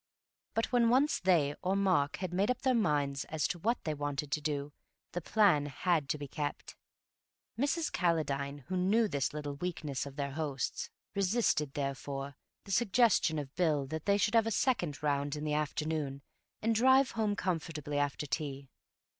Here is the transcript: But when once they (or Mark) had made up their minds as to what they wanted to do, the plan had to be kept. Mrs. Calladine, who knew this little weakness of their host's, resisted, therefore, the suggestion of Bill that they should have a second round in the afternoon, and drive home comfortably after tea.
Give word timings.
But 0.55 0.71
when 0.71 0.89
once 0.89 1.19
they 1.19 1.53
(or 1.61 1.75
Mark) 1.75 2.15
had 2.17 2.33
made 2.33 2.49
up 2.49 2.63
their 2.63 2.73
minds 2.73 3.23
as 3.25 3.47
to 3.49 3.59
what 3.59 3.83
they 3.83 3.93
wanted 3.93 4.31
to 4.31 4.41
do, 4.41 4.73
the 5.11 5.21
plan 5.21 5.67
had 5.67 6.09
to 6.09 6.17
be 6.17 6.27
kept. 6.27 6.75
Mrs. 7.55 7.91
Calladine, 7.91 8.63
who 8.65 8.75
knew 8.77 9.07
this 9.07 9.31
little 9.31 9.57
weakness 9.57 10.07
of 10.07 10.15
their 10.15 10.31
host's, 10.31 10.89
resisted, 11.13 11.75
therefore, 11.75 12.35
the 12.63 12.71
suggestion 12.71 13.37
of 13.37 13.53
Bill 13.53 13.85
that 13.85 14.07
they 14.07 14.17
should 14.17 14.33
have 14.33 14.47
a 14.47 14.49
second 14.49 15.03
round 15.03 15.35
in 15.35 15.43
the 15.43 15.53
afternoon, 15.53 16.23
and 16.63 16.73
drive 16.73 17.11
home 17.11 17.35
comfortably 17.35 17.99
after 17.99 18.25
tea. 18.25 18.69